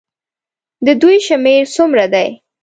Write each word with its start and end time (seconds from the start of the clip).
د 0.85 0.87
دوی 1.01 1.17
شمېر 1.27 1.63
څومره 1.75 2.05
دی. 2.13 2.29